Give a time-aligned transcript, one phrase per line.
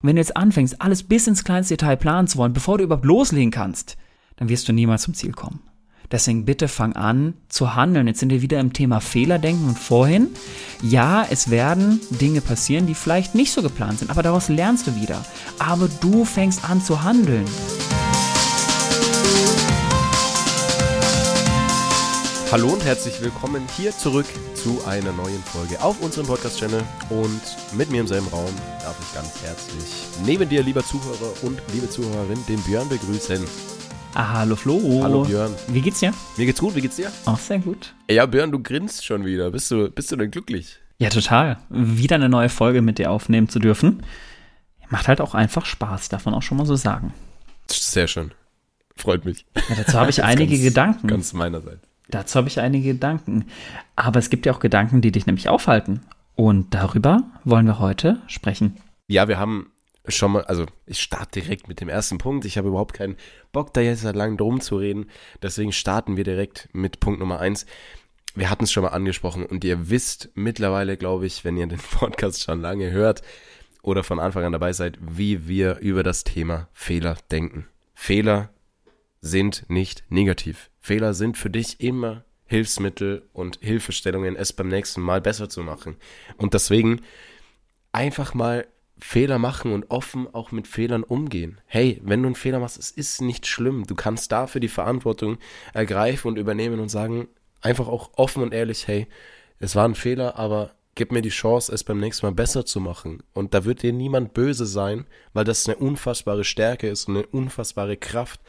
[0.00, 3.04] Wenn du jetzt anfängst, alles bis ins kleinste Detail planen zu wollen, bevor du überhaupt
[3.04, 3.96] loslegen kannst,
[4.36, 5.60] dann wirst du niemals zum Ziel kommen.
[6.10, 8.06] Deswegen bitte fang an zu handeln.
[8.06, 10.28] Jetzt sind wir wieder im Thema Fehlerdenken und vorhin.
[10.82, 14.94] Ja, es werden Dinge passieren, die vielleicht nicht so geplant sind, aber daraus lernst du
[14.94, 15.22] wieder.
[15.58, 17.44] Aber du fängst an zu handeln.
[22.50, 26.82] Hallo und herzlich willkommen hier zurück zu einer neuen Folge auf unserem Podcast-Channel.
[27.10, 27.42] Und
[27.76, 28.50] mit mir im selben Raum
[28.82, 29.84] darf ich ganz herzlich
[30.24, 33.44] neben dir, lieber Zuhörer und liebe Zuhörerin, den Björn begrüßen.
[34.14, 34.80] Ah, hallo Flo.
[35.02, 35.54] Hallo Björn.
[35.68, 36.14] Wie geht's dir?
[36.38, 37.12] Mir geht's gut, wie geht's dir?
[37.26, 37.94] Auch sehr gut.
[38.10, 39.50] Ja, Björn, du grinst schon wieder.
[39.50, 40.78] Bist du, bist du denn glücklich?
[40.96, 41.58] Ja, total.
[41.68, 44.02] Wieder eine neue Folge mit dir aufnehmen zu dürfen.
[44.88, 47.12] Macht halt auch einfach Spaß, darf man auch schon mal so sagen.
[47.70, 48.32] Sehr schön.
[48.96, 49.44] Freut mich.
[49.54, 51.08] Ja, dazu habe ich einige ganz, Gedanken.
[51.08, 51.87] Ganz meinerseits.
[52.08, 53.46] Dazu habe ich einige Gedanken.
[53.96, 56.00] Aber es gibt ja auch Gedanken, die dich nämlich aufhalten.
[56.34, 58.76] Und darüber wollen wir heute sprechen.
[59.08, 59.72] Ja, wir haben
[60.06, 62.44] schon mal, also ich starte direkt mit dem ersten Punkt.
[62.44, 63.16] Ich habe überhaupt keinen
[63.52, 65.06] Bock, da jetzt lang drum zu reden.
[65.42, 67.66] Deswegen starten wir direkt mit Punkt Nummer eins.
[68.34, 71.78] Wir hatten es schon mal angesprochen und ihr wisst mittlerweile, glaube ich, wenn ihr den
[71.98, 73.22] Podcast schon lange hört
[73.82, 77.66] oder von Anfang an dabei seid, wie wir über das Thema Fehler denken.
[77.94, 78.50] Fehler
[79.20, 80.70] sind nicht negativ.
[80.80, 85.96] Fehler sind für dich immer Hilfsmittel und Hilfestellungen, es beim nächsten Mal besser zu machen.
[86.36, 87.02] Und deswegen
[87.92, 88.66] einfach mal
[88.98, 91.60] Fehler machen und offen auch mit Fehlern umgehen.
[91.66, 93.86] Hey, wenn du einen Fehler machst, es ist nicht schlimm.
[93.86, 95.38] Du kannst dafür die Verantwortung
[95.72, 97.28] ergreifen und übernehmen und sagen,
[97.60, 99.06] einfach auch offen und ehrlich, hey,
[99.60, 102.80] es war ein Fehler, aber gib mir die Chance, es beim nächsten Mal besser zu
[102.80, 103.22] machen.
[103.32, 107.26] Und da wird dir niemand böse sein, weil das eine unfassbare Stärke ist und eine
[107.26, 108.40] unfassbare Kraft,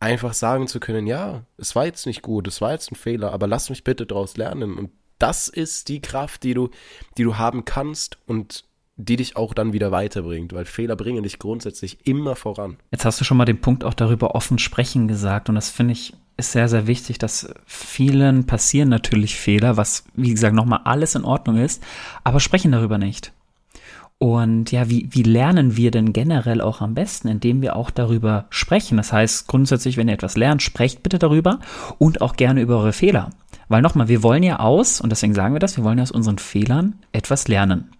[0.00, 3.32] einfach sagen zu können, ja, es war jetzt nicht gut, es war jetzt ein Fehler,
[3.32, 4.76] aber lass mich bitte daraus lernen.
[4.76, 6.70] Und das ist die Kraft, die du,
[7.16, 8.64] die du haben kannst und
[8.96, 12.78] die dich auch dann wieder weiterbringt, weil Fehler bringen dich grundsätzlich immer voran.
[12.90, 15.92] Jetzt hast du schon mal den Punkt auch darüber offen sprechen gesagt und das finde
[15.92, 21.16] ich ist sehr, sehr wichtig, dass vielen passieren natürlich Fehler, was, wie gesagt, nochmal alles
[21.16, 21.82] in Ordnung ist,
[22.22, 23.32] aber sprechen darüber nicht.
[24.18, 28.46] Und ja, wie, wie lernen wir denn generell auch am besten, indem wir auch darüber
[28.50, 28.96] sprechen?
[28.96, 31.60] Das heißt, grundsätzlich, wenn ihr etwas lernt, sprecht bitte darüber
[31.98, 33.30] und auch gerne über eure Fehler.
[33.68, 36.10] Weil nochmal, wir wollen ja aus, und deswegen sagen wir das, wir wollen ja aus
[36.10, 37.90] unseren Fehlern etwas lernen.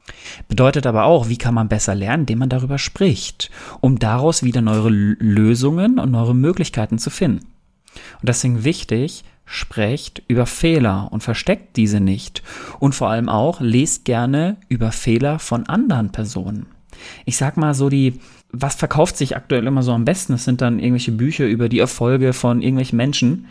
[0.48, 3.50] Bedeutet aber auch, wie kann man besser lernen, indem man darüber spricht,
[3.80, 7.46] um daraus wieder neue Lösungen und neue Möglichkeiten zu finden.
[8.20, 12.42] Und deswegen wichtig, sprecht über Fehler und versteckt diese nicht.
[12.78, 16.66] Und vor allem auch, lest gerne über Fehler von anderen Personen.
[17.24, 18.20] Ich sag mal so die,
[18.52, 20.32] was verkauft sich aktuell immer so am besten?
[20.32, 23.46] Das sind dann irgendwelche Bücher über die Erfolge von irgendwelchen Menschen.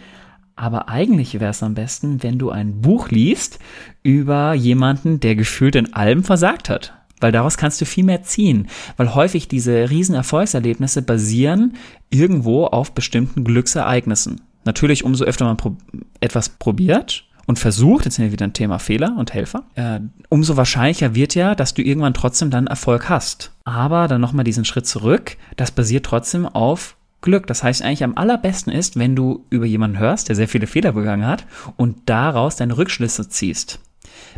[0.56, 3.60] Aber eigentlich wäre es am besten, wenn du ein Buch liest
[4.04, 6.94] über jemanden, der gefühlt in allem versagt hat.
[7.20, 8.68] Weil daraus kannst du viel mehr ziehen.
[8.98, 11.76] Weil häufig diese riesen Erfolgserlebnisse basieren
[12.10, 14.42] irgendwo auf bestimmten Glücksereignissen.
[14.68, 15.78] Natürlich, umso öfter man pro
[16.20, 20.58] etwas probiert und versucht, jetzt sind wir wieder ein Thema Fehler und Helfer, äh, umso
[20.58, 23.54] wahrscheinlicher wird ja, dass du irgendwann trotzdem dann Erfolg hast.
[23.64, 27.48] Aber dann nochmal diesen Schritt zurück, das basiert trotzdem auf Glück.
[27.48, 30.92] Das heißt, eigentlich am allerbesten ist, wenn du über jemanden hörst, der sehr viele Fehler
[30.92, 31.46] begangen hat
[31.78, 33.80] und daraus deine Rückschlüsse ziehst.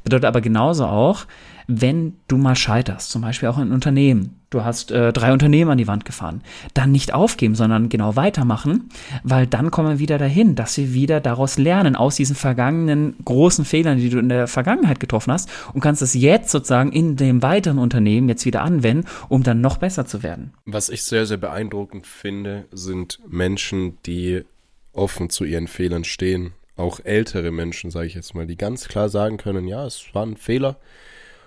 [0.04, 1.26] Bedeutet aber genauso auch,
[1.72, 4.40] wenn du mal scheiterst, zum Beispiel auch in Unternehmen.
[4.50, 6.42] Du hast äh, drei Unternehmen an die Wand gefahren.
[6.74, 8.90] Dann nicht aufgeben, sondern genau weitermachen,
[9.24, 13.66] weil dann kommen wir wieder dahin, dass wir wieder daraus lernen, aus diesen vergangenen großen
[13.66, 17.44] Fehlern, die du in der Vergangenheit getroffen hast und kannst es jetzt sozusagen in dem
[17.44, 20.54] weiteren Unternehmen jetzt wieder anwenden, um dann noch besser zu werden.
[20.66, 24.44] Was ich sehr, sehr beeindruckend finde, sind Menschen, die
[24.92, 26.54] offen zu ihren Fehlern stehen.
[26.76, 30.26] Auch ältere Menschen, sage ich jetzt mal, die ganz klar sagen können, ja, es war
[30.26, 30.78] ein Fehler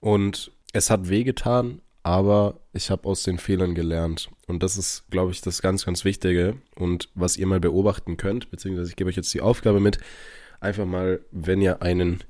[0.02, 4.28] und es hat wehgetan, aber ich habe aus den Fehlern gelernt.
[4.48, 6.56] Und das ist, glaube ich, das ganz, ganz Wichtige.
[6.74, 9.98] Und was ihr mal beobachten könnt, beziehungsweise ich gebe euch jetzt die Aufgabe mit,
[10.60, 12.24] einfach mal, wenn ihr einen,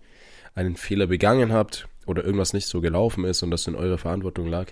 [0.54, 4.48] einen Fehler begangen habt oder irgendwas nicht so gelaufen ist und das in eurer Verantwortung
[4.48, 4.66] lag,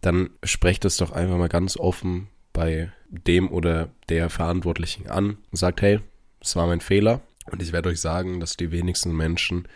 [0.00, 5.58] dann sprecht es doch einfach mal ganz offen bei dem oder der Verantwortlichen an und
[5.58, 6.00] sagt, hey,
[6.40, 7.20] es war mein Fehler.
[7.50, 9.68] Und ich werde euch sagen, dass die wenigsten Menschen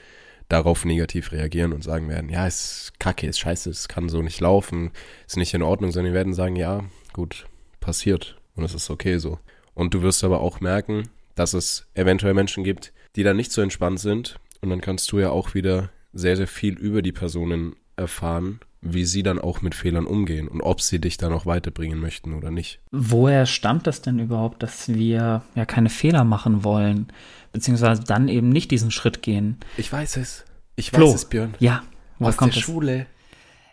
[0.52, 4.38] darauf negativ reagieren und sagen werden, ja, ist kacke, ist scheiße, es kann so nicht
[4.38, 4.90] laufen,
[5.26, 6.84] ist nicht in Ordnung, sondern die werden sagen, ja,
[7.14, 7.46] gut,
[7.80, 9.38] passiert und es ist okay so.
[9.72, 13.62] Und du wirst aber auch merken, dass es eventuell Menschen gibt, die dann nicht so
[13.62, 17.74] entspannt sind und dann kannst du ja auch wieder sehr, sehr viel über die Personen
[17.96, 21.98] erfahren, wie sie dann auch mit Fehlern umgehen und ob sie dich dann auch weiterbringen
[22.00, 22.80] möchten oder nicht.
[22.90, 27.06] Woher stammt das denn überhaupt, dass wir ja keine Fehler machen wollen?
[27.52, 29.58] beziehungsweise dann eben nicht diesen Schritt gehen.
[29.76, 30.44] Ich weiß es.
[30.74, 31.06] Ich Flo.
[31.06, 31.54] weiß es, Björn.
[31.60, 31.82] Ja,
[32.18, 33.06] Aus der Schule.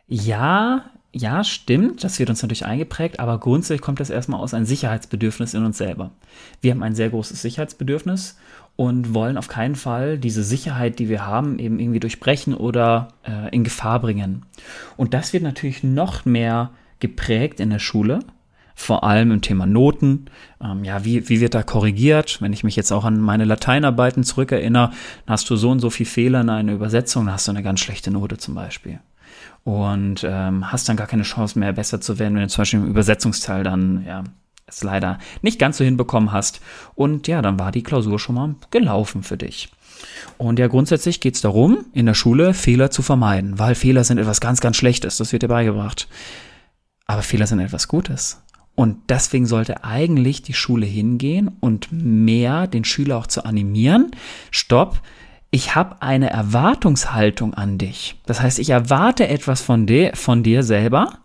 [0.08, 4.66] Ja, ja, stimmt, das wird uns natürlich eingeprägt, aber grundsätzlich kommt das erstmal aus einem
[4.66, 6.12] Sicherheitsbedürfnis in uns selber.
[6.62, 8.38] Wir haben ein sehr großes Sicherheitsbedürfnis
[8.80, 13.54] und wollen auf keinen Fall diese Sicherheit, die wir haben, eben irgendwie durchbrechen oder äh,
[13.54, 14.46] in Gefahr bringen.
[14.96, 16.72] Und das wird natürlich noch mehr
[17.02, 18.20] geprägt in der Schule,
[18.76, 20.28] vor allem im Thema Noten.
[20.64, 22.42] Ähm, ja, wie, wie wird da korrigiert?
[22.42, 24.92] Wenn ich mich jetzt auch an meine Lateinarbeiten zurückerinnere,
[25.26, 27.64] dann hast du so und so viel Fehler in einer Übersetzung, dann hast du eine
[27.64, 29.02] ganz schlechte Note zum Beispiel.
[29.66, 32.80] Und ähm, hast dann gar keine Chance mehr, besser zu werden, wenn du zum Beispiel
[32.80, 34.24] im Übersetzungsteil dann, ja,
[34.70, 36.62] es leider nicht ganz so hinbekommen hast.
[36.96, 39.70] Und ja, dann war die Klausur schon mal gelaufen für dich.
[40.38, 44.18] Und ja, grundsätzlich geht es darum, in der Schule Fehler zu vermeiden, weil Fehler sind
[44.18, 46.08] etwas ganz, ganz Schlechtes, das wird dir beigebracht.
[47.06, 48.42] Aber Fehler sind etwas Gutes.
[48.76, 54.12] Und deswegen sollte eigentlich die Schule hingehen und mehr den Schüler auch zu animieren.
[54.52, 55.02] Stopp,
[55.52, 58.16] ich habe eine Erwartungshaltung an dich.
[58.26, 61.20] Das heißt, ich erwarte etwas von dir, von dir selber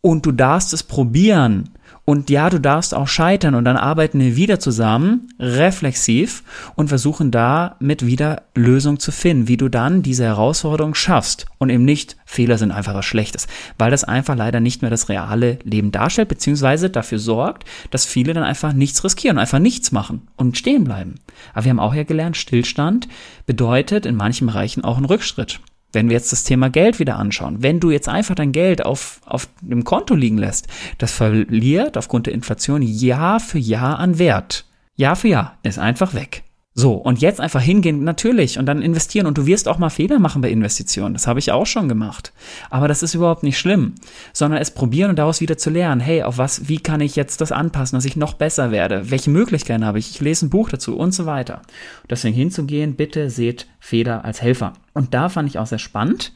[0.00, 1.70] und du darfst es probieren.
[2.08, 6.42] Und ja, du darfst auch scheitern und dann arbeiten wir wieder zusammen, reflexiv
[6.74, 11.84] und versuchen damit wieder Lösungen zu finden, wie du dann diese Herausforderung schaffst und eben
[11.84, 13.46] nicht Fehler sind einfach was Schlechtes,
[13.76, 18.32] weil das einfach leider nicht mehr das reale Leben darstellt, beziehungsweise dafür sorgt, dass viele
[18.32, 21.16] dann einfach nichts riskieren, einfach nichts machen und stehen bleiben.
[21.52, 23.06] Aber wir haben auch ja gelernt, Stillstand
[23.44, 25.60] bedeutet in manchen Bereichen auch einen Rückschritt.
[25.92, 29.20] Wenn wir jetzt das Thema Geld wieder anschauen, wenn du jetzt einfach dein Geld auf,
[29.24, 30.66] auf dem Konto liegen lässt,
[30.98, 34.66] das verliert aufgrund der Inflation Jahr für Jahr an Wert.
[34.96, 36.42] Jahr für Jahr ist einfach weg.
[36.78, 39.26] So, und jetzt einfach hingehen, natürlich, und dann investieren.
[39.26, 41.12] Und du wirst auch mal Fehler machen bei Investitionen.
[41.12, 42.32] Das habe ich auch schon gemacht.
[42.70, 43.96] Aber das ist überhaupt nicht schlimm,
[44.32, 46.00] sondern es probieren und daraus wieder zu lernen.
[46.00, 49.10] Hey, auf was, wie kann ich jetzt das anpassen, dass ich noch besser werde?
[49.10, 50.10] Welche Möglichkeiten habe ich?
[50.10, 51.62] Ich lese ein Buch dazu und so weiter.
[52.08, 54.74] Deswegen hinzugehen, bitte seht Fehler als Helfer.
[54.98, 56.32] Und da fand ich auch sehr spannend,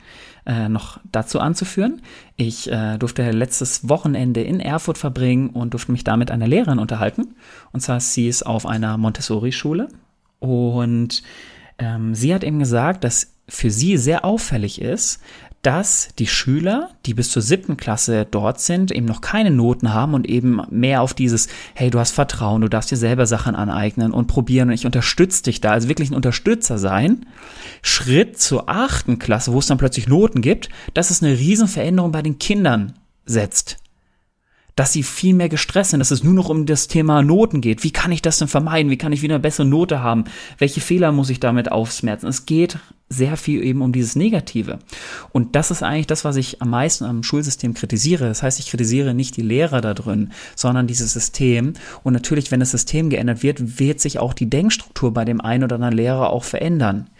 [0.46, 2.00] äh, noch dazu anzuführen.
[2.36, 6.78] Ich äh, durfte letztes Wochenende in Erfurt verbringen und durfte mich da mit einer Lehrerin
[6.78, 7.34] unterhalten.
[7.72, 9.88] Und zwar sie ist auf einer Montessori-Schule
[10.38, 11.24] und
[11.78, 15.20] ähm, sie hat eben gesagt, dass für sie sehr auffällig ist,
[15.62, 20.14] dass die Schüler, die bis zur siebten Klasse dort sind, eben noch keine Noten haben
[20.14, 24.12] und eben mehr auf dieses, hey, du hast Vertrauen, du darfst dir selber Sachen aneignen
[24.12, 27.26] und probieren und ich unterstütze dich da, also wirklich ein Unterstützer sein.
[27.80, 32.22] Schritt zur achten Klasse, wo es dann plötzlich Noten gibt, dass es eine Riesenveränderung bei
[32.22, 32.94] den Kindern
[33.24, 33.81] setzt
[34.76, 37.84] dass sie viel mehr gestresst sind, dass es nur noch um das Thema Noten geht.
[37.84, 38.90] Wie kann ich das denn vermeiden?
[38.90, 40.24] Wie kann ich wieder eine bessere Note haben?
[40.58, 42.26] Welche Fehler muss ich damit aufsmerzen?
[42.26, 42.78] Es geht
[43.08, 44.78] sehr viel eben um dieses Negative.
[45.30, 48.26] Und das ist eigentlich das, was ich am meisten am Schulsystem kritisiere.
[48.26, 51.74] Das heißt, ich kritisiere nicht die Lehrer da drin, sondern dieses System.
[52.02, 55.64] Und natürlich, wenn das System geändert wird, wird sich auch die Denkstruktur bei dem einen
[55.64, 57.10] oder anderen Lehrer auch verändern.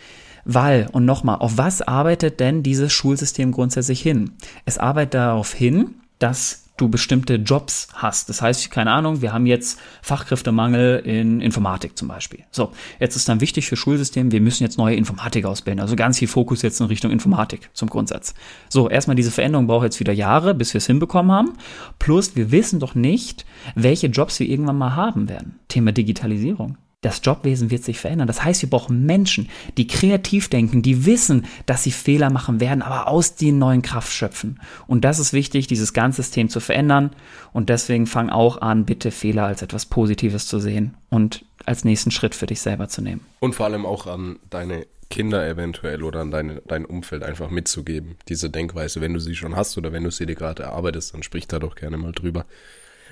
[0.45, 4.33] Weil, und nochmal, auf was arbeitet denn dieses Schulsystem grundsätzlich hin?
[4.65, 8.29] Es arbeitet darauf hin, dass du bestimmte Jobs hast.
[8.29, 12.41] Das heißt, keine Ahnung, wir haben jetzt Fachkräftemangel in Informatik zum Beispiel.
[12.51, 15.81] So, jetzt ist dann wichtig für Schulsystem, wir müssen jetzt neue Informatik ausbilden.
[15.81, 18.35] Also ganz viel Fokus jetzt in Richtung Informatik zum Grundsatz.
[18.69, 21.53] So, erstmal diese Veränderung braucht jetzt wieder Jahre, bis wir es hinbekommen haben.
[21.99, 25.59] Plus, wir wissen doch nicht, welche Jobs wir irgendwann mal haben werden.
[25.69, 26.77] Thema Digitalisierung.
[27.03, 28.29] Das Jobwesen wird sich verändern.
[28.29, 32.81] Das heißt, wir brauchen Menschen, die kreativ denken, die wissen, dass sie Fehler machen werden,
[32.81, 34.61] aber aus den neuen Kraft schöpfen.
[34.87, 37.11] Und das ist wichtig, dieses ganze System zu verändern.
[37.53, 42.13] Und deswegen fang auch an, bitte Fehler als etwas Positives zu sehen und als nächsten
[42.13, 43.27] Schritt für dich selber zu nehmen.
[43.41, 48.17] Und vor allem auch an deine Kinder eventuell oder an deine, dein Umfeld einfach mitzugeben,
[48.29, 49.01] diese Denkweise.
[49.01, 51.59] Wenn du sie schon hast oder wenn du sie dir gerade erarbeitest, dann sprich da
[51.59, 52.47] doch gerne mal drüber.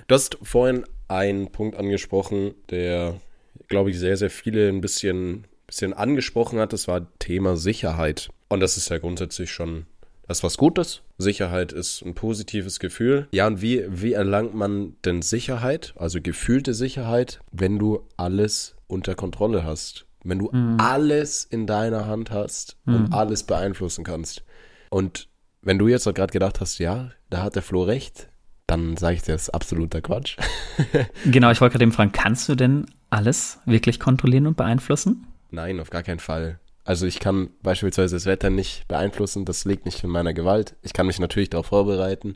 [0.06, 3.20] Du hast vorhin einen Punkt angesprochen, der
[3.68, 6.72] glaube ich, sehr, sehr viele ein bisschen, bisschen angesprochen hat.
[6.72, 8.30] Das war Thema Sicherheit.
[8.48, 9.86] Und das ist ja grundsätzlich schon
[10.30, 11.02] das was Gutes.
[11.18, 13.26] Sicherheit ist ein positives Gefühl.
[13.32, 19.16] Ja, und wie, wie erlangt man denn Sicherheit, also gefühlte Sicherheit, wenn du alles unter
[19.16, 20.06] Kontrolle hast?
[20.22, 20.76] Wenn du mhm.
[20.78, 22.94] alles in deiner Hand hast mhm.
[22.94, 24.44] und alles beeinflussen kannst.
[24.90, 25.28] Und
[25.62, 28.28] wenn du jetzt gerade gedacht hast, ja, da hat der Flo recht,
[28.68, 30.36] dann sage ich dir, das ist absoluter Quatsch.
[31.24, 35.26] genau, ich wollte gerade eben fragen, kannst du denn alles wirklich kontrollieren und beeinflussen?
[35.50, 36.60] Nein, auf gar keinen Fall.
[36.84, 40.76] Also ich kann beispielsweise das Wetter nicht beeinflussen, das liegt nicht in meiner Gewalt.
[40.82, 42.34] Ich kann mich natürlich darauf vorbereiten.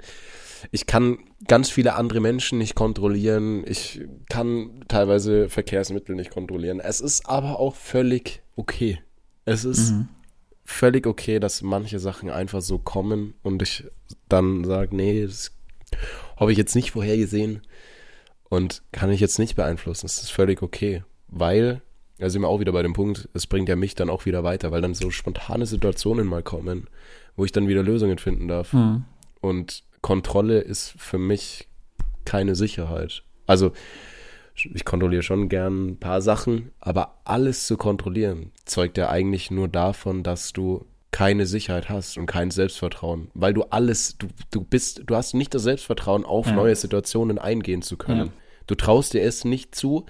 [0.71, 3.65] Ich kann ganz viele andere Menschen nicht kontrollieren.
[3.67, 6.81] Ich kann teilweise Verkehrsmittel nicht kontrollieren.
[6.81, 9.01] Es ist aber auch völlig okay.
[9.45, 10.09] Es ist mhm.
[10.65, 13.85] völlig okay, dass manche Sachen einfach so kommen und ich
[14.29, 15.53] dann sage, nee, das
[16.37, 17.63] habe ich jetzt nicht vorhergesehen
[18.49, 20.07] und kann ich jetzt nicht beeinflussen.
[20.07, 21.83] Das ist völlig okay, weil,
[22.19, 24.45] da sind wir auch wieder bei dem Punkt, es bringt ja mich dann auch wieder
[24.45, 26.87] weiter, weil dann so spontane Situationen mal kommen,
[27.37, 28.73] wo ich dann wieder Lösungen finden darf.
[28.73, 29.05] Mhm.
[29.41, 31.69] Und Kontrolle ist für mich
[32.25, 33.23] keine Sicherheit.
[33.47, 33.73] Also
[34.55, 39.69] ich kontrolliere schon gern ein paar Sachen, aber alles zu kontrollieren zeugt ja eigentlich nur
[39.69, 45.03] davon, dass du keine Sicherheit hast und kein Selbstvertrauen, weil du alles, du, du bist,
[45.07, 46.55] du hast nicht das Selbstvertrauen, auf ja.
[46.55, 48.27] neue Situationen eingehen zu können.
[48.27, 48.33] Ja.
[48.67, 50.07] Du traust dir es nicht zu,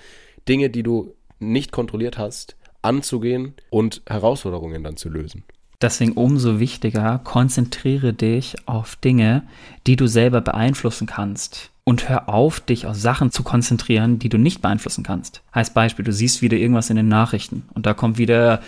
[0.49, 5.45] Dinge, die du nicht kontrolliert hast, anzugehen und Herausforderungen dann zu lösen.
[5.83, 9.43] Deswegen umso wichtiger, konzentriere dich auf Dinge,
[9.87, 11.71] die du selber beeinflussen kannst.
[11.85, 15.43] Und hör auf, dich auf Sachen zu konzentrieren, die du nicht beeinflussen kannst.
[15.55, 18.63] Heißt Beispiel, du siehst wieder irgendwas in den Nachrichten und da kommt wieder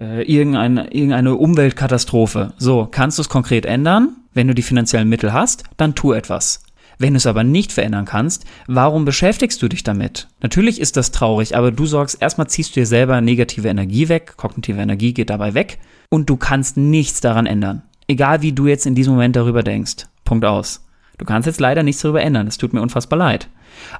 [0.00, 2.52] äh, irgendeine, irgendeine Umweltkatastrophe.
[2.58, 4.16] So, kannst du es konkret ändern?
[4.34, 6.62] Wenn du die finanziellen Mittel hast, dann tu etwas.
[6.98, 10.28] Wenn du es aber nicht verändern kannst, warum beschäftigst du dich damit?
[10.40, 14.34] Natürlich ist das traurig, aber du sorgst, erstmal ziehst du dir selber negative Energie weg,
[14.36, 17.82] kognitive Energie geht dabei weg und du kannst nichts daran ändern.
[18.08, 20.06] Egal wie du jetzt in diesem Moment darüber denkst.
[20.24, 20.86] Punkt aus.
[21.18, 23.48] Du kannst jetzt leider nichts darüber ändern, es tut mir unfassbar leid.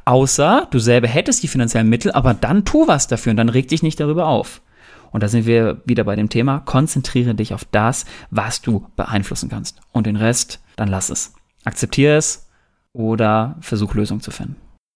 [0.07, 3.69] Außer du selber hättest die finanziellen Mittel, aber dann tu was dafür und dann reg
[3.69, 4.63] dich nicht darüber auf.
[5.11, 9.49] Und da sind wir wieder bei dem Thema, konzentriere dich auf das, was du beeinflussen
[9.49, 9.81] kannst.
[9.93, 11.35] Und den Rest, dann lass es.
[11.65, 12.47] Akzeptiere es,
[12.93, 14.57] oder versuch Lösungen zu finden.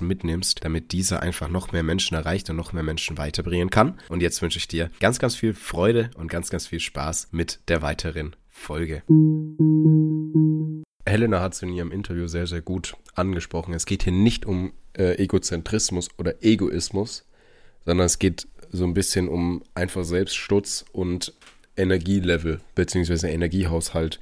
[0.00, 3.98] mitnimmst, damit dieser einfach noch mehr Menschen erreicht und noch mehr Menschen weiterbringen kann.
[4.08, 7.60] Und jetzt wünsche ich dir ganz, ganz viel Freude und ganz, ganz viel Spaß mit
[7.68, 9.02] der weiteren Folge.
[11.06, 13.74] Helena hat es in ihrem Interview sehr, sehr gut angesprochen.
[13.74, 17.26] Es geht hier nicht um äh, Egozentrismus oder Egoismus,
[17.84, 21.34] sondern es geht so ein bisschen um einfach Selbststutz und
[21.76, 24.20] Energielevel beziehungsweise Energiehaushalt.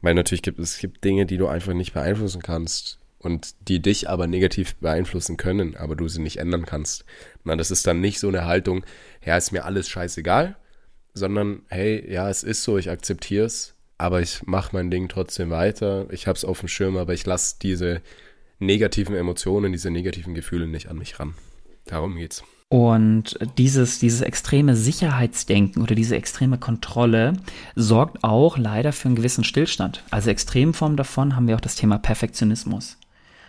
[0.00, 4.08] Weil natürlich gibt es gibt Dinge, die du einfach nicht beeinflussen kannst und die dich
[4.08, 7.04] aber negativ beeinflussen können, aber du sie nicht ändern kannst.
[7.44, 8.84] Na, das ist dann nicht so eine Haltung,
[9.24, 10.56] ja, ist mir alles scheißegal,
[11.14, 15.50] sondern hey, ja, es ist so, ich akzeptiere es, aber ich mache mein Ding trotzdem
[15.50, 16.06] weiter.
[16.10, 18.00] Ich habe es auf dem Schirm, aber ich lasse diese
[18.60, 21.34] negativen Emotionen, diese negativen Gefühle nicht an mich ran.
[21.86, 22.44] Darum geht's.
[22.70, 27.32] Und dieses, dieses extreme Sicherheitsdenken oder diese extreme Kontrolle
[27.74, 30.04] sorgt auch leider für einen gewissen Stillstand.
[30.10, 32.98] Also Extremform davon haben wir auch das Thema Perfektionismus.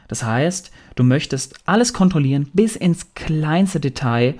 [0.09, 4.33] Das heißt, du möchtest alles kontrollieren bis ins kleinste Detail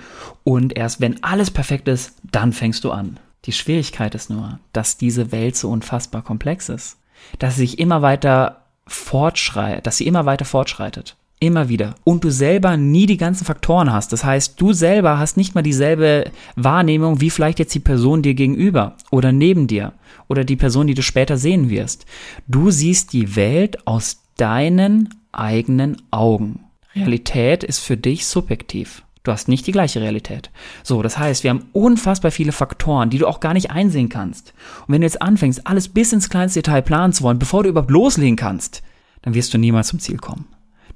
[0.44, 3.20] und erst wenn alles perfekt ist, dann fängst du an.
[3.46, 6.98] Die Schwierigkeit ist nur, dass diese Welt so unfassbar komplex ist,
[7.38, 11.16] dass sie sich immer weiter fortschreitet, dass sie immer weiter fortschreitet.
[11.42, 11.96] Immer wieder.
[12.04, 14.12] Und du selber nie die ganzen Faktoren hast.
[14.12, 18.34] Das heißt, du selber hast nicht mal dieselbe Wahrnehmung wie vielleicht jetzt die Person dir
[18.34, 19.94] gegenüber oder neben dir
[20.28, 22.06] oder die Person, die du später sehen wirst.
[22.48, 26.66] Du siehst die Welt aus deinen eigenen Augen.
[26.96, 29.04] Realität ist für dich subjektiv.
[29.24, 30.50] Du hast nicht die gleiche Realität.
[30.82, 34.54] So, das heißt, wir haben unfassbar viele Faktoren, die du auch gar nicht einsehen kannst.
[34.88, 37.70] Und wenn du jetzt anfängst, alles bis ins kleinste Detail planen zu wollen, bevor du
[37.70, 38.82] überhaupt loslegen kannst,
[39.22, 40.48] dann wirst du niemals zum Ziel kommen.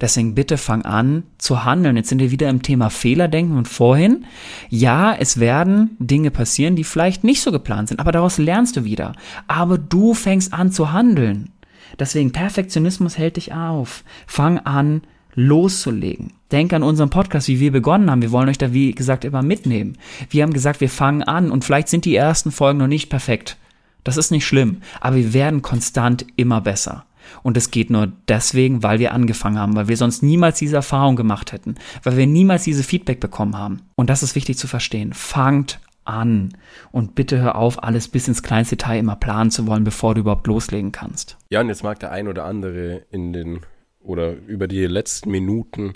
[0.02, 1.96] Deswegen bitte fang an zu handeln.
[1.96, 4.25] Jetzt sind wir wieder im Thema Fehlerdenken und vorhin.
[4.70, 8.84] Ja, es werden Dinge passieren, die vielleicht nicht so geplant sind, aber daraus lernst du
[8.84, 9.13] wieder.
[9.48, 11.52] Aber du fängst an zu handeln.
[12.00, 14.03] Deswegen Perfektionismus hält dich auf.
[14.27, 15.01] Fang an,
[15.35, 16.33] loszulegen.
[16.51, 18.21] Denk an unseren Podcast, wie wir begonnen haben.
[18.21, 19.97] Wir wollen euch da, wie gesagt, immer mitnehmen.
[20.29, 23.57] Wir haben gesagt, wir fangen an und vielleicht sind die ersten Folgen noch nicht perfekt.
[24.03, 27.05] Das ist nicht schlimm, aber wir werden konstant immer besser.
[27.41, 31.15] Und es geht nur deswegen, weil wir angefangen haben, weil wir sonst niemals diese Erfahrung
[31.15, 33.81] gemacht hätten, weil wir niemals diese Feedback bekommen haben.
[33.95, 35.13] Und das ist wichtig zu verstehen.
[35.13, 36.57] Fangt an.
[36.91, 40.22] Und bitte hör auf, alles bis ins kleinste Detail immer planen zu wollen, bevor du
[40.22, 41.38] überhaupt loslegen kannst.
[41.50, 43.62] Ja, und jetzt mag der ein oder andere in den
[44.00, 45.93] oder über die letzten Minuten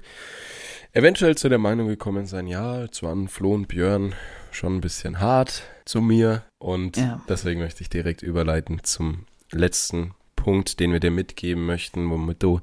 [0.94, 4.16] eventuell zu der Meinung gekommen sein, ja, jetzt waren Flo und Björn
[4.52, 7.22] schon ein bisschen hart zu mir und ja.
[7.30, 12.62] deswegen möchte ich direkt überleiten zum letzten Punkt, den wir dir mitgeben möchten, womit du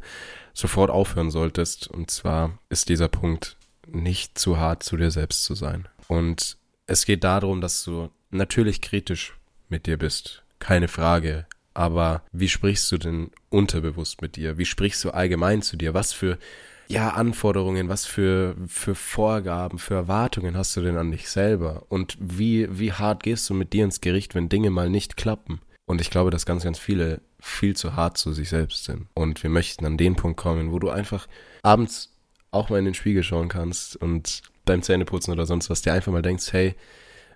[0.53, 1.89] sofort aufhören solltest.
[1.89, 5.87] Und zwar ist dieser Punkt, nicht zu hart zu dir selbst zu sein.
[6.09, 9.35] Und es geht darum, dass du natürlich kritisch
[9.69, 11.47] mit dir bist, keine Frage.
[11.73, 14.59] Aber wie sprichst du denn unterbewusst mit dir?
[14.59, 15.93] Wie sprichst du allgemein zu dir?
[15.93, 16.39] Was für
[16.87, 21.85] ja, Anforderungen, was für, für Vorgaben, für Erwartungen hast du denn an dich selber?
[21.89, 25.61] Und wie, wie hart gehst du mit dir ins Gericht, wenn Dinge mal nicht klappen?
[25.87, 29.09] Und ich glaube, dass ganz, ganz viele viel zu hart zu sich selbst sind.
[29.15, 31.27] Und wir möchten an den Punkt kommen, wo du einfach
[31.63, 32.11] abends
[32.51, 36.13] auch mal in den Spiegel schauen kannst und beim Zähneputzen oder sonst was dir einfach
[36.13, 36.75] mal denkst, hey,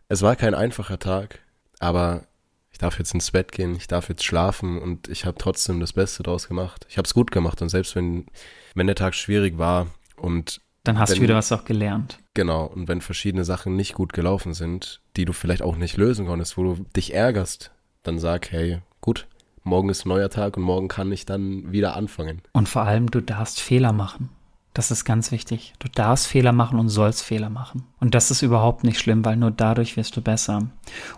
[0.09, 1.41] es war kein einfacher Tag,
[1.79, 2.25] aber
[2.71, 5.93] ich darf jetzt ins Bett gehen, ich darf jetzt schlafen und ich habe trotzdem das
[5.93, 6.87] Beste draus gemacht.
[6.89, 8.27] Ich habe es gut gemacht und selbst wenn,
[8.75, 12.19] wenn der Tag schwierig war und dann hast wenn, du wieder was auch gelernt.
[12.35, 16.27] Genau, und wenn verschiedene Sachen nicht gut gelaufen sind, die du vielleicht auch nicht lösen
[16.27, 19.27] konntest, wo du dich ärgerst, dann sag, hey, gut,
[19.65, 22.43] morgen ist ein neuer Tag und morgen kann ich dann wieder anfangen.
[22.53, 24.31] Und vor allem, du darfst Fehler machen.
[24.79, 25.75] Das ist ganz wichtig.
[25.81, 27.83] Du darfst Fehler machen und sollst Fehler machen.
[27.99, 30.69] Und das ist überhaupt nicht schlimm, weil nur dadurch wirst du besser.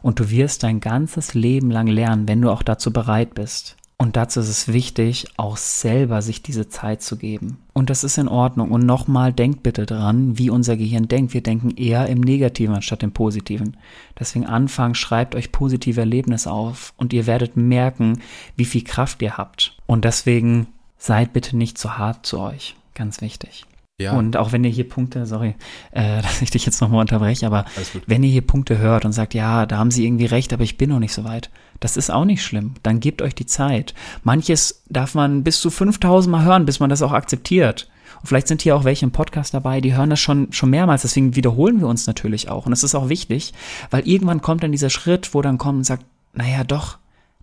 [0.00, 3.76] Und du wirst dein ganzes Leben lang lernen, wenn du auch dazu bereit bist.
[3.98, 7.58] Und dazu ist es wichtig, auch selber sich diese Zeit zu geben.
[7.74, 8.70] Und das ist in Ordnung.
[8.70, 11.34] Und nochmal, denkt bitte dran, wie unser Gehirn denkt.
[11.34, 13.76] Wir denken eher im Negativen anstatt im Positiven.
[14.18, 18.22] Deswegen anfangen, schreibt euch positive Erlebnisse auf und ihr werdet merken,
[18.56, 19.76] wie viel Kraft ihr habt.
[19.84, 22.74] Und deswegen seid bitte nicht zu hart zu euch.
[22.94, 23.64] Ganz wichtig.
[24.00, 24.12] Ja.
[24.12, 25.54] Und auch wenn ihr hier Punkte, sorry,
[25.92, 27.66] äh, dass ich dich jetzt nochmal unterbreche, aber
[28.06, 30.78] wenn ihr hier Punkte hört und sagt, ja, da haben sie irgendwie recht, aber ich
[30.78, 32.74] bin noch nicht so weit, das ist auch nicht schlimm.
[32.82, 33.94] Dann gebt euch die Zeit.
[34.24, 37.88] Manches darf man bis zu 5000 Mal hören, bis man das auch akzeptiert.
[38.20, 41.02] Und vielleicht sind hier auch welche im Podcast dabei, die hören das schon, schon mehrmals,
[41.02, 42.66] deswegen wiederholen wir uns natürlich auch.
[42.66, 43.54] Und das ist auch wichtig,
[43.90, 46.04] weil irgendwann kommt dann dieser Schritt, wo dann kommt und sagt,
[46.34, 46.98] naja, doch,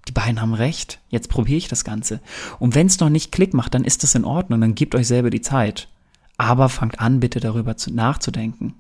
[0.08, 2.22] die beiden haben recht, jetzt probiere ich das Ganze.
[2.60, 5.08] Und wenn es noch nicht Klick macht, dann ist das in Ordnung, dann gebt euch
[5.08, 5.90] selber die Zeit.
[6.38, 8.76] Aber fangt an, bitte darüber zu, nachzudenken.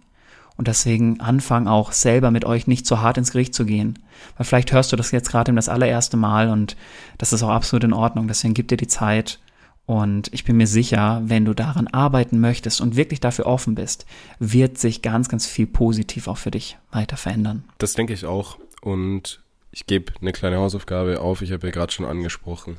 [0.57, 3.99] Und deswegen anfangen auch selber mit euch nicht so hart ins Gericht zu gehen.
[4.37, 6.75] Weil vielleicht hörst du das jetzt gerade das allererste Mal und
[7.19, 8.27] das ist auch absolut in Ordnung.
[8.27, 9.39] Deswegen gib dir die Zeit.
[9.85, 14.05] Und ich bin mir sicher, wenn du daran arbeiten möchtest und wirklich dafür offen bist,
[14.39, 17.63] wird sich ganz, ganz viel positiv auch für dich weiter verändern.
[17.77, 18.57] Das denke ich auch.
[18.81, 19.39] Und
[19.71, 21.41] ich gebe eine kleine Hausaufgabe auf.
[21.41, 22.77] Ich habe ja gerade schon angesprochen,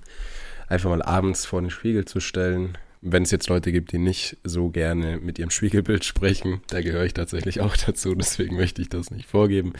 [0.68, 4.36] einfach mal abends vor den Spiegel zu stellen, wenn es jetzt Leute gibt, die nicht
[4.44, 8.88] so gerne mit ihrem Spiegelbild sprechen, da gehöre ich tatsächlich auch dazu, deswegen möchte ich
[8.88, 9.72] das nicht vorgeben.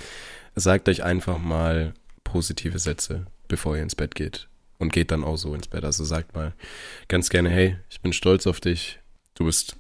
[0.54, 4.48] Sagt euch einfach mal positive Sätze, bevor ihr ins Bett geht.
[4.78, 5.84] Und geht dann auch so ins Bett.
[5.84, 6.54] Also sagt mal
[7.08, 9.00] ganz gerne, hey, ich bin stolz auf dich,
[9.34, 9.76] du bist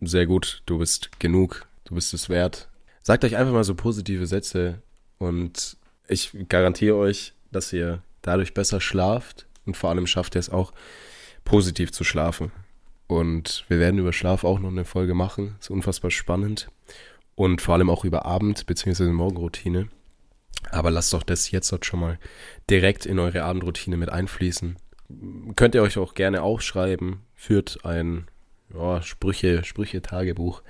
[0.00, 2.68] sehr gut, du bist genug, du bist es wert.
[3.02, 4.82] Sagt euch einfach mal so positive Sätze
[5.18, 5.76] und
[6.08, 10.72] ich garantiere euch, dass ihr dadurch besser schlaft und vor allem schafft ihr es auch,
[11.44, 12.52] positiv zu schlafen.
[13.06, 15.56] Und wir werden über Schlaf auch noch eine Folge machen.
[15.60, 16.68] Ist unfassbar spannend.
[17.34, 19.04] Und vor allem auch über Abend- bzw.
[19.04, 19.88] Morgenroutine.
[20.70, 22.18] Aber lasst doch das jetzt dort schon mal
[22.68, 24.76] direkt in eure Abendroutine mit einfließen.
[25.54, 27.20] Könnt ihr euch auch gerne aufschreiben.
[27.34, 28.26] Führt ein
[28.74, 30.62] ja, Sprüche, Sprüche-Tagebuch.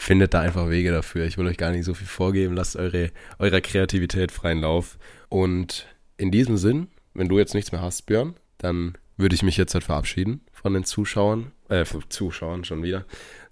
[0.00, 1.26] Findet da einfach Wege dafür.
[1.26, 2.54] Ich will euch gar nicht so viel vorgeben.
[2.54, 4.98] Lasst eure, eurer Kreativität freien Lauf.
[5.28, 5.86] Und
[6.16, 9.74] in diesem Sinn, wenn du jetzt nichts mehr hast, Björn, dann würde ich mich jetzt
[9.74, 13.04] halt verabschieden von den Zuschauern, äh, Zuschauern schon wieder,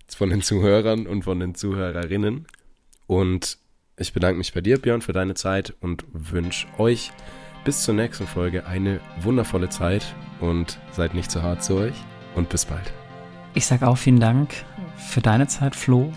[0.09, 2.47] von den Zuhörern und von den Zuhörerinnen.
[3.07, 3.59] Und
[3.99, 7.13] ich bedanke mich bei dir, Björn, für deine Zeit und wünsche euch
[7.67, 11.97] bis zur nächsten Folge eine wundervolle Zeit und seid nicht zu hart zu euch
[12.35, 12.91] und bis bald.
[13.53, 14.55] Ich sage auch vielen Dank
[14.97, 16.11] für deine Zeit, Flo.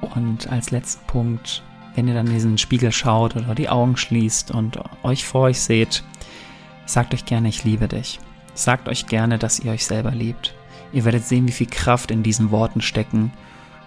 [0.00, 1.62] Und als letzten Punkt,
[1.94, 6.04] wenn ihr dann diesen Spiegel schaut oder die Augen schließt und euch vor euch seht,
[6.84, 8.20] sagt euch gerne, ich liebe dich.
[8.54, 10.54] Sagt euch gerne, dass ihr euch selber liebt.
[10.92, 13.32] Ihr werdet sehen, wie viel Kraft in diesen Worten stecken.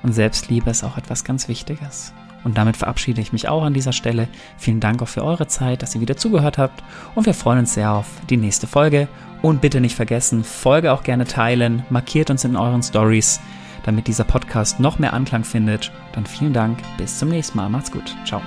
[0.04, 2.14] Und Selbstliebe ist auch etwas ganz Wichtiges.
[2.44, 4.28] Und damit verabschiede ich mich auch an dieser Stelle.
[4.58, 6.84] Vielen Dank auch für eure Zeit, dass ihr wieder zugehört habt.
[7.16, 9.08] Und wir freuen uns sehr auf die nächste Folge.
[9.42, 13.40] Und bitte nicht vergessen, Folge auch gerne teilen, markiert uns in euren Stories,
[13.84, 15.92] damit dieser Podcast noch mehr Anklang findet.
[16.14, 17.70] Dann vielen Dank, bis zum nächsten Mal.
[17.70, 18.16] Macht's gut.
[18.26, 18.42] Ciao.